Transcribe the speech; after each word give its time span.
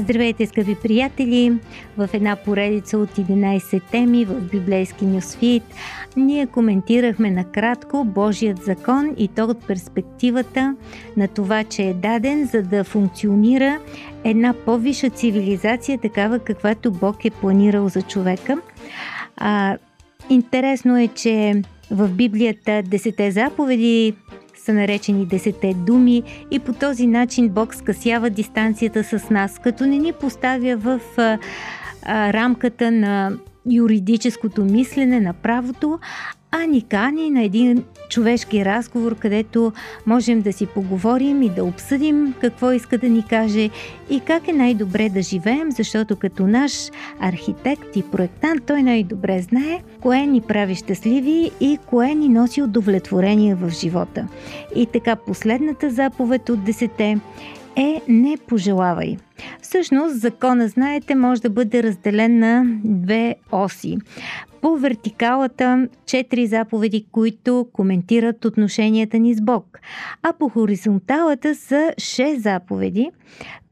Здравейте, 0.00 0.46
скъпи 0.46 0.74
приятели! 0.82 1.58
В 1.96 2.08
една 2.12 2.36
поредица 2.36 2.98
от 2.98 3.10
11 3.10 3.82
теми 3.90 4.24
в 4.24 4.40
библейски 4.40 5.06
нюсфит 5.06 5.62
ние 6.16 6.46
коментирахме 6.46 7.30
накратко 7.30 8.04
Божият 8.04 8.62
закон 8.62 9.14
и 9.18 9.28
то 9.28 9.44
от 9.44 9.66
перспективата 9.66 10.76
на 11.16 11.28
това, 11.28 11.64
че 11.64 11.82
е 11.82 11.94
даден 11.94 12.46
за 12.46 12.62
да 12.62 12.84
функционира 12.84 13.78
една 14.24 14.54
по-виша 14.64 15.10
цивилизация, 15.10 15.98
такава 15.98 16.38
каквато 16.38 16.90
Бог 16.90 17.24
е 17.24 17.30
планирал 17.30 17.88
за 17.88 18.02
човека. 18.02 18.58
А, 19.36 19.76
интересно 20.30 20.98
е, 20.98 21.08
че 21.08 21.62
в 21.90 22.08
Библията 22.08 22.82
Десете 22.82 23.30
заповеди 23.30 24.14
са 24.64 24.72
наречени 24.72 25.26
Десете 25.26 25.74
думи 25.74 26.22
и 26.50 26.58
по 26.58 26.72
този 26.72 27.06
начин 27.06 27.48
Бог 27.48 27.74
скъсява 27.74 28.30
дистанцията 28.30 29.04
с 29.04 29.30
нас, 29.30 29.58
като 29.58 29.86
не 29.86 29.98
ни 29.98 30.12
поставя 30.12 30.76
в 30.76 31.00
а, 31.16 31.38
а, 32.02 32.32
рамката 32.32 32.90
на 32.90 33.32
юридическото 33.70 34.64
мислене 34.64 35.20
на 35.20 35.32
правото, 35.32 35.98
а 36.52 36.66
ни 36.66 36.82
кани 36.82 37.30
на 37.30 37.42
един 37.42 37.84
човешки 38.08 38.64
разговор, 38.64 39.14
където 39.14 39.72
можем 40.06 40.40
да 40.40 40.52
си 40.52 40.66
поговорим 40.66 41.42
и 41.42 41.48
да 41.48 41.64
обсъдим 41.64 42.34
какво 42.40 42.72
иска 42.72 42.98
да 42.98 43.08
ни 43.08 43.26
каже 43.26 43.70
и 44.10 44.20
как 44.20 44.48
е 44.48 44.52
най-добре 44.52 45.08
да 45.08 45.22
живеем, 45.22 45.72
защото 45.72 46.16
като 46.16 46.46
наш 46.46 46.90
архитект 47.20 47.96
и 47.96 48.02
проектант 48.02 48.64
той 48.66 48.82
най-добре 48.82 49.42
знае 49.42 49.82
кое 50.00 50.26
ни 50.26 50.40
прави 50.40 50.74
щастливи 50.74 51.50
и 51.60 51.78
кое 51.86 52.14
ни 52.14 52.28
носи 52.28 52.62
удовлетворение 52.62 53.54
в 53.54 53.70
живота. 53.70 54.28
И 54.74 54.86
така 54.86 55.16
последната 55.16 55.90
заповед 55.90 56.48
от 56.48 56.64
десете 56.64 57.18
е 57.80 58.02
не 58.08 58.36
пожелавай. 58.46 59.16
Всъщност, 59.62 60.20
закона, 60.20 60.68
знаете, 60.68 61.14
може 61.14 61.42
да 61.42 61.50
бъде 61.50 61.82
разделен 61.82 62.38
на 62.38 62.64
две 62.84 63.36
оси. 63.52 63.98
По 64.60 64.76
вертикалата 64.76 65.88
четири 66.06 66.46
заповеди, 66.46 67.06
които 67.12 67.66
коментират 67.72 68.44
отношенията 68.44 69.18
ни 69.18 69.34
с 69.34 69.40
Бог, 69.40 69.78
а 70.22 70.32
по 70.32 70.48
хоризонталата 70.48 71.54
са 71.54 71.92
шест 71.98 72.42
заповеди, 72.42 73.10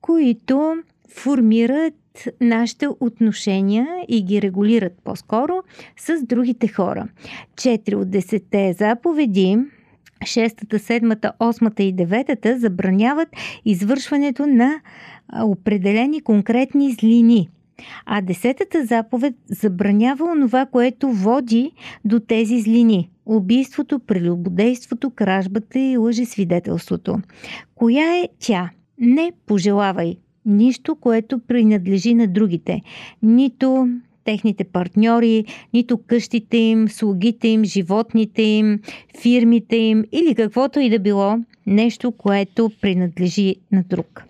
които 0.00 0.76
формират 1.08 1.94
нашите 2.40 2.88
отношения 3.00 3.86
и 4.08 4.24
ги 4.24 4.42
регулират 4.42 4.92
по-скоро 5.04 5.62
с 5.96 6.22
другите 6.22 6.68
хора. 6.68 7.08
Четири 7.56 7.96
от 7.96 8.10
десете 8.10 8.72
заповеди 8.78 9.58
шестата, 10.24 10.78
седмата, 10.78 11.32
осмата 11.40 11.82
и 11.82 11.92
деветата 11.92 12.58
забраняват 12.58 13.28
извършването 13.64 14.46
на 14.46 14.80
определени 15.42 16.20
конкретни 16.20 16.92
злини. 16.92 17.48
А 18.06 18.20
десетата 18.20 18.86
заповед 18.86 19.34
забранява 19.46 20.24
онова, 20.24 20.66
което 20.66 21.12
води 21.12 21.72
до 22.04 22.20
тези 22.20 22.60
злини– 22.60 23.10
убийството, 23.26 23.98
прелюбодейството, 23.98 25.10
кражбата 25.10 25.78
и 25.78 25.96
лъжесвидетелството. 25.96 27.18
Коя 27.74 28.16
е 28.16 28.28
тя? 28.38 28.70
Не 28.98 29.32
пожелавай 29.46 30.16
нищо, 30.46 30.96
което 30.96 31.38
принадлежи 31.38 32.14
на 32.14 32.26
другите. 32.26 32.82
Нито 33.22 33.88
техните 34.24 34.64
партньори, 34.64 35.44
нито 35.72 35.98
къщите 36.06 36.56
им, 36.56 36.88
слугите 36.88 37.48
им, 37.48 37.64
животните 37.64 38.42
им, 38.42 38.80
фирмите 39.20 39.76
им 39.76 40.04
или 40.12 40.34
каквото 40.34 40.80
и 40.80 40.90
да 40.90 40.98
било 40.98 41.36
нещо, 41.66 42.12
което 42.12 42.70
принадлежи 42.80 43.56
на 43.72 43.82
друг. 43.82 44.24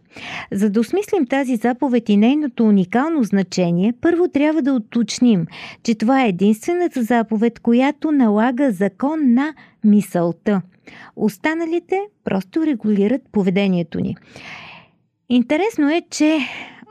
За 0.53 0.70
да 0.70 0.81
осмислим 0.81 1.27
тази 1.27 1.56
заповед 1.56 2.09
и 2.09 2.17
нейното 2.17 2.65
уникално 2.65 3.22
значение, 3.22 3.93
първо 4.00 4.28
трябва 4.28 4.62
да 4.62 4.72
уточним, 4.72 5.47
че 5.83 5.94
това 5.94 6.25
е 6.25 6.28
единствената 6.28 7.03
заповед, 7.03 7.60
която 7.60 8.12
налага 8.12 8.72
закон 8.72 9.34
на 9.34 9.54
мисълта. 9.84 10.62
Останалите 11.16 12.00
просто 12.25 12.66
регулират 12.66 13.22
поведението 13.33 14.00
ни. 14.00 14.16
Интересно 15.28 15.91
е, 15.91 16.03
че 16.10 16.38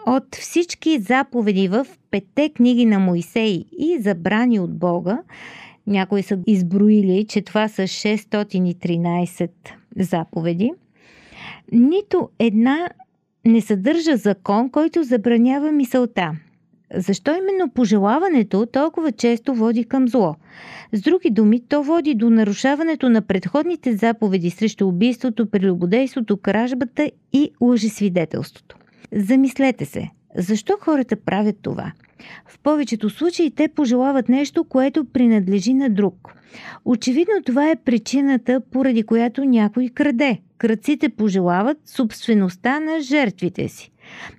от 0.05 0.35
всички 0.35 0.99
заповеди 0.99 1.67
в 1.67 1.87
петте 2.11 2.49
книги 2.49 2.85
на 2.85 2.99
Моисей 2.99 3.65
и 3.79 3.97
забрани 3.99 4.59
от 4.59 4.77
Бога, 4.77 5.19
някои 5.87 6.23
са 6.23 6.39
изброили, 6.47 7.25
че 7.29 7.41
това 7.41 7.67
са 7.67 7.81
613 7.81 9.49
заповеди, 9.99 10.71
нито 11.71 12.29
една 12.39 12.89
не 13.45 13.61
съдържа 13.61 14.17
закон, 14.17 14.69
който 14.69 15.03
забранява 15.03 15.71
мисълта. 15.71 16.31
Защо 16.95 17.35
именно 17.35 17.69
пожелаването 17.69 18.65
толкова 18.65 19.11
често 19.11 19.55
води 19.55 19.83
към 19.83 20.07
зло? 20.07 20.35
С 20.93 21.01
други 21.01 21.29
думи, 21.29 21.61
то 21.69 21.83
води 21.83 22.15
до 22.15 22.29
нарушаването 22.29 23.09
на 23.09 23.21
предходните 23.21 23.95
заповеди 23.95 24.49
срещу 24.49 24.87
убийството, 24.87 25.49
прелюбодейството, 25.49 26.37
кражбата 26.37 27.11
и 27.33 27.51
лъжесвидетелството. 27.61 28.77
Замислете 29.15 29.85
се, 29.85 30.09
защо 30.37 30.77
хората 30.81 31.15
правят 31.15 31.55
това? 31.61 31.91
В 32.47 32.59
повечето 32.59 33.09
случаи 33.09 33.51
те 33.51 33.67
пожелават 33.67 34.29
нещо, 34.29 34.63
което 34.63 35.05
принадлежи 35.05 35.73
на 35.73 35.89
друг. 35.89 36.33
Очевидно 36.85 37.33
това 37.45 37.69
е 37.71 37.75
причината, 37.75 38.61
поради 38.71 39.03
която 39.03 39.45
някой 39.45 39.89
краде. 39.89 40.39
Кръците 40.57 41.09
пожелават 41.09 41.77
собствеността 41.85 42.79
на 42.79 43.01
жертвите 43.01 43.69
си. 43.69 43.91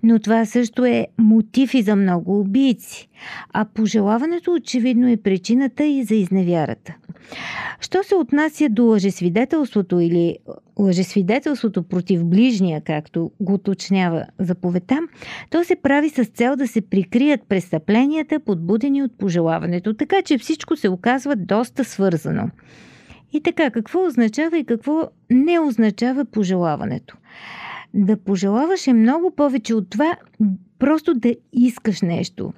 Но 0.02 0.18
това 0.18 0.44
също 0.46 0.84
е 0.84 1.06
мотив 1.18 1.74
и 1.74 1.82
за 1.82 1.96
много 1.96 2.40
убийци. 2.40 3.08
А 3.52 3.64
пожелаването 3.64 4.52
очевидно 4.52 5.08
е 5.08 5.16
причината 5.16 5.84
и 5.84 6.04
за 6.04 6.14
изневярата. 6.14 6.94
Що 7.80 8.02
се 8.02 8.14
отнася 8.14 8.68
до 8.68 8.84
лъжесвидетелството 8.84 10.00
или 10.00 10.38
лъжесвидетелството 10.78 11.82
против 11.82 12.24
ближния, 12.24 12.80
както 12.80 13.30
го 13.40 13.54
уточнява 13.54 14.26
заповедта, 14.38 14.98
то 15.50 15.64
се 15.64 15.76
прави 15.76 16.10
с 16.10 16.24
цел 16.24 16.56
да 16.56 16.68
се 16.68 16.80
прикрият 16.80 17.40
престъпленията, 17.48 18.40
подбудени 18.40 19.02
от 19.02 19.18
пожелаването, 19.18 19.94
така 19.94 20.22
че 20.22 20.38
всичко 20.38 20.76
се 20.76 20.88
оказва 20.88 21.36
доста 21.36 21.84
свързано. 21.84 22.50
И 23.32 23.40
така, 23.40 23.70
какво 23.70 24.06
означава 24.06 24.58
и 24.58 24.64
какво 24.64 25.08
не 25.30 25.60
означава 25.60 26.24
пожелаването? 26.24 27.16
Да 27.94 28.16
пожелаваш 28.16 28.86
е 28.86 28.92
много 28.92 29.30
повече 29.30 29.74
от 29.74 29.90
това 29.90 30.16
просто 30.78 31.14
да 31.14 31.34
искаш 31.52 32.02
нещо. 32.02 32.52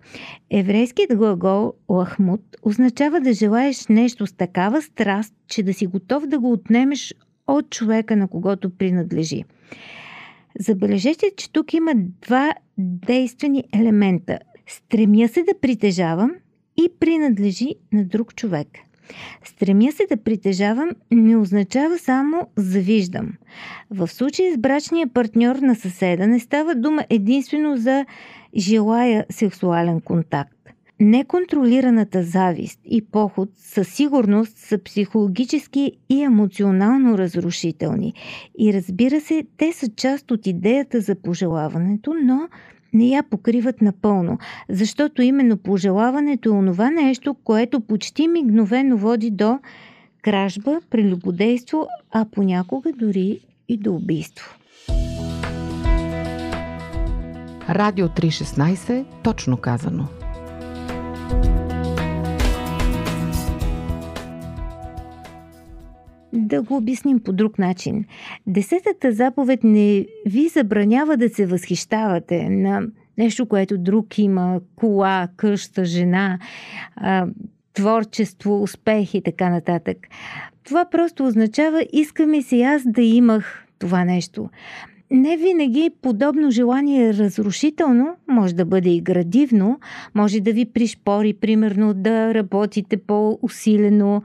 Еврейският 0.51 1.17
глагол 1.17 1.73
лахмут 1.89 2.41
означава 2.63 3.21
да 3.21 3.33
желаеш 3.33 3.87
нещо 3.89 4.27
с 4.27 4.33
такава 4.33 4.83
страст, 4.83 5.35
че 5.49 5.63
да 5.63 5.75
си 5.75 5.87
готов 5.87 6.27
да 6.27 6.39
го 6.39 6.53
отнемеш 6.53 7.15
от 7.47 7.71
човека, 7.71 8.17
на 8.17 8.29
когото 8.29 8.71
принадлежи. 8.71 9.45
Забележете, 10.59 11.27
че 11.37 11.53
тук 11.53 11.75
има 11.75 11.93
два 11.97 12.55
действени 12.79 13.65
елемента. 13.73 14.39
Стремя 14.67 15.29
се 15.29 15.43
да 15.43 15.61
притежавам 15.61 16.33
и 16.77 16.89
принадлежи 17.01 17.75
на 17.93 18.05
друг 18.05 18.35
човек– 18.35 18.69
Стремя 19.45 19.93
се 19.93 20.07
да 20.11 20.17
притежавам 20.17 20.91
не 21.11 21.37
означава 21.37 21.99
само 21.99 22.47
завиждам. 22.57 23.33
В 23.91 24.09
случая 24.09 24.55
с 24.55 24.59
брачния 24.59 25.07
партньор 25.07 25.57
на 25.57 25.75
съседа 25.75 26.27
не 26.27 26.41
става 26.41 26.75
дума 26.75 27.05
единствено 27.11 27.77
за 27.77 28.05
желая 28.57 29.27
сексуален 29.31 30.01
контакт. 30.01 30.53
Неконтролираната 31.01 32.23
завист 32.23 32.81
и 32.85 33.03
поход 33.03 33.49
със 33.57 33.89
сигурност 33.89 34.59
са 34.59 34.79
психологически 34.79 35.93
и 36.09 36.23
емоционално 36.23 37.19
разрушителни. 37.19 38.15
И 38.59 38.75
разбира 38.75 39.21
се, 39.21 39.45
те 39.57 39.73
са 39.73 39.89
част 39.89 40.31
от 40.31 40.47
идеята 40.47 41.01
за 41.01 41.15
пожелаването, 41.15 42.15
но 42.23 42.49
не 42.93 43.09
я 43.09 43.23
покриват 43.23 43.83
напълно, 43.83 44.39
защото 44.69 45.23
именно 45.23 45.57
пожелаването 45.57 46.49
е 46.49 46.53
онова 46.53 46.91
нещо, 46.91 47.35
което 47.45 47.81
почти 47.81 48.29
мигновено 48.29 48.97
води 48.97 49.31
до 49.31 49.59
кражба, 50.23 50.81
прелюбодейство, 50.91 51.87
а 52.13 52.25
понякога 52.25 52.93
дори 52.93 53.41
и 53.69 53.77
до 53.77 53.95
убийство. 53.95 54.59
Радио 57.69 58.09
316, 58.09 59.05
точно 59.23 59.57
казано. 59.57 60.09
Да 66.47 66.63
го 66.63 66.77
обясним 66.77 67.21
по 67.21 67.33
друг 67.33 67.59
начин. 67.59 68.05
Десетата 68.47 69.13
заповед 69.13 69.65
не 69.65 70.07
ви 70.27 70.49
забранява 70.49 71.17
да 71.17 71.29
се 71.29 71.47
възхищавате 71.47 72.49
на 72.51 72.83
нещо, 73.19 73.47
което 73.47 73.79
друг 73.79 74.19
има, 74.19 74.61
кола, 74.77 75.29
къща, 75.37 75.85
жена, 75.85 76.39
творчество, 77.75 78.63
успех 78.63 79.15
и 79.15 79.23
така 79.23 79.49
нататък. 79.49 79.97
Това 80.65 80.85
просто 80.85 81.27
означава, 81.27 81.87
искаме 81.93 82.43
си 82.43 82.63
аз 82.63 82.83
да 82.87 83.03
имах 83.03 83.67
това 83.79 84.05
нещо. 84.05 84.51
не 85.11 85.37
винаги 85.37 85.91
подобно 86.03 86.51
желание 86.51 87.09
е 87.09 87.15
разрушително, 87.15 88.17
може 88.29 88.55
да 88.55 88.65
бъде 88.65 88.91
и 88.91 89.01
градивно, 89.01 89.81
може 90.15 90.41
да 90.41 90.53
ви 90.53 90.65
пришпори, 90.65 91.33
примерно, 91.33 91.95
да 91.95 92.35
работите 92.35 92.97
по-усилено, 92.97 94.23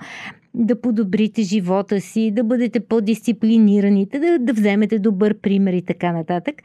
да 0.53 0.81
подобрите 0.81 1.41
живота 1.41 2.01
си, 2.01 2.31
да 2.31 2.43
бъдете 2.43 2.79
по-дисциплинирани, 2.79 4.05
да, 4.05 4.39
да 4.39 4.53
вземете 4.53 4.99
добър 4.99 5.33
пример 5.33 5.73
и 5.73 5.81
така 5.81 6.11
нататък. 6.11 6.55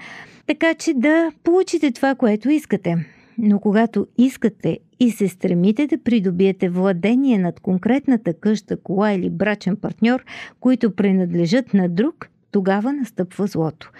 Така 0.46 0.74
че 0.74 0.94
да 0.94 1.32
получите 1.44 1.92
това, 1.92 2.14
което 2.14 2.50
искате. 2.50 3.06
Но 3.38 3.60
когато 3.60 4.06
искате 4.18 4.78
и 5.00 5.10
се 5.10 5.28
стремите 5.28 5.86
да 5.86 5.98
придобиете 5.98 6.68
владение 6.68 7.38
над 7.38 7.60
конкретната 7.60 8.34
къща, 8.34 8.76
кола 8.82 9.12
или 9.12 9.30
брачен 9.30 9.76
партньор, 9.76 10.24
които 10.60 10.96
принадлежат 10.96 11.74
на 11.74 11.88
друг, 11.88 12.28
тогава 12.50 12.92
настъпва 12.92 13.46
злото. 13.46 13.90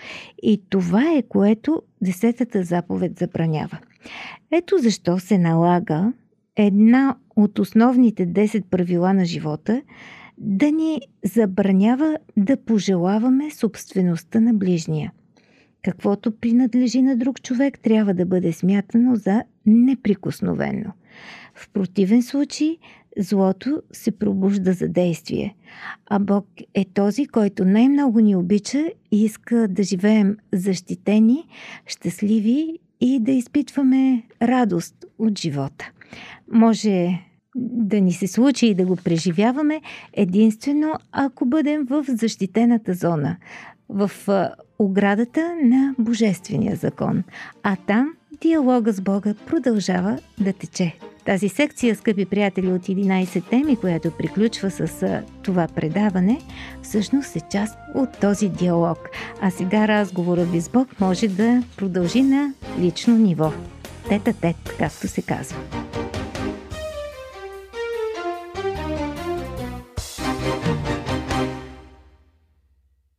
И 0.43 0.63
това 0.71 1.13
е 1.17 1.23
което 1.23 1.83
десетата 2.01 2.63
заповед 2.63 3.19
забранява. 3.19 3.79
Ето 4.51 4.79
защо 4.79 5.19
се 5.19 5.39
налага 5.39 6.13
една 6.57 7.17
от 7.37 7.59
основните 7.59 8.27
10 8.27 8.65
правила 8.65 9.15
на 9.15 9.25
живота 9.25 9.83
да 10.39 10.73
ни 10.73 11.01
забранява 11.25 12.19
да 12.37 12.57
пожелаваме 12.57 13.51
собствеността 13.51 14.41
на 14.41 14.55
ближния. 14.55 15.13
Каквото 15.83 16.33
принадлежи 16.33 17.03
на 17.03 17.17
друг 17.17 17.43
човек, 17.43 17.79
трябва 17.81 18.15
да 18.15 18.27
бъде 18.27 18.53
смятано 18.53 19.17
за 19.17 19.43
неприкосновено. 19.67 20.93
В 21.55 21.71
противен 21.71 22.23
случай, 22.23 22.77
злото 23.19 23.83
се 23.93 24.11
пробужда 24.11 24.73
за 24.73 24.89
действие. 24.89 25.57
А 26.07 26.19
Бог 26.19 26.47
е 26.75 26.85
този, 26.85 27.27
който 27.27 27.65
най-много 27.65 28.21
ни 28.21 28.37
обича 28.37 28.91
и 29.11 29.25
иска 29.25 29.69
да 29.69 29.83
живеем 29.83 30.37
защитени, 30.53 31.45
щастливи 31.87 32.79
и 33.01 33.21
да 33.21 33.33
изпитваме 33.33 34.23
радост 34.43 35.05
от 35.19 35.39
живота. 35.39 35.91
Може 36.53 37.19
да 37.57 38.01
ни 38.01 38.13
се 38.13 38.27
случи 38.27 38.67
и 38.67 38.75
да 38.75 38.85
го 38.85 38.97
преживяваме 38.97 39.81
единствено 40.13 40.93
ако 41.13 41.47
бъдем 41.47 41.85
в 41.91 42.05
защитената 42.09 42.95
зона, 42.95 43.37
в 43.89 44.11
оградата 44.79 45.55
на 45.63 45.95
Божествения 45.99 46.77
закон. 46.77 47.23
А 47.63 47.77
там 47.77 48.15
диалога 48.41 48.93
с 48.93 49.01
Бога 49.01 49.35
продължава 49.47 50.19
да 50.41 50.53
тече. 50.53 50.97
Тази 51.25 51.49
секция, 51.49 51.97
скъпи 51.97 52.25
приятели, 52.25 52.73
от 52.73 52.83
11 52.83 53.51
теми, 53.51 53.77
която 53.77 54.11
приключва 54.11 54.71
с 54.71 55.23
това 55.43 55.69
предаване, 55.75 56.41
всъщност 56.83 57.37
е 57.37 57.41
част 57.51 57.79
от 57.95 58.21
този 58.21 58.49
диалог. 58.49 58.99
А 59.41 59.51
сега 59.51 59.89
разговорът 59.89 60.51
ви 60.51 60.61
с 60.61 60.69
Бог 60.69 61.01
може 61.01 61.29
да 61.29 61.63
продължи 61.77 62.23
на 62.23 62.55
лично 62.81 63.19
ниво. 63.19 63.53
Тета-тет, 64.09 64.57
както 64.79 65.09
се 65.09 65.23
казва. 65.23 65.59